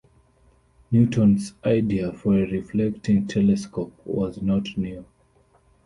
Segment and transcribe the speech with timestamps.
[0.89, 5.05] Newton's idea for a reflecting telescope was not new.